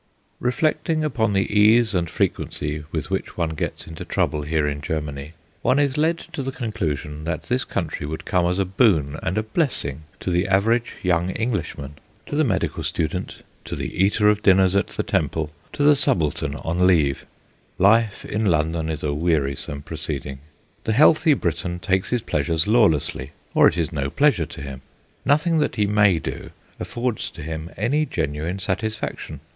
[0.39, 5.33] Reflecting upon the case and frequency with which one gets into trouble here in Germany,
[5.61, 9.37] one is led to the conclusion that this country would come as a boon and
[9.37, 11.99] a blessing to the average young Englishman.
[12.25, 16.55] To the medical student, to the eater of dinners at the Temple, to the subaltern
[16.55, 17.23] on leave,
[17.77, 20.39] life in London is a wearisome proceeding.
[20.85, 24.81] The healthy Briton takes his pleasure lawlessly, or it is no pleasure to him.
[25.25, 26.49] Nothing that he may do
[26.79, 29.41] affords to him any genuine satisfaction.